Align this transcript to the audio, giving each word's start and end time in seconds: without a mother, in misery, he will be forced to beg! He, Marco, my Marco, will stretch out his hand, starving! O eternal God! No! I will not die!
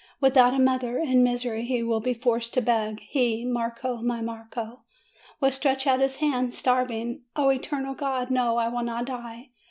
without 0.19 0.51
a 0.51 0.57
mother, 0.57 0.97
in 0.97 1.21
misery, 1.23 1.63
he 1.63 1.83
will 1.83 1.99
be 1.99 2.11
forced 2.15 2.55
to 2.55 2.59
beg! 2.59 2.99
He, 3.01 3.45
Marco, 3.45 3.97
my 4.01 4.19
Marco, 4.19 4.79
will 5.39 5.51
stretch 5.51 5.85
out 5.85 5.99
his 5.99 6.15
hand, 6.15 6.55
starving! 6.55 7.21
O 7.35 7.49
eternal 7.51 7.93
God! 7.93 8.31
No! 8.31 8.57
I 8.57 8.67
will 8.67 8.81
not 8.81 9.05
die! 9.05 9.51